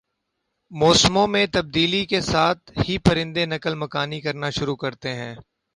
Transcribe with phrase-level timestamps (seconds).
[0.71, 5.33] موسموں میں تبدیلی کے ساتھ ہی پرندے نقل مکانی کرنا شروع کرتے ہیں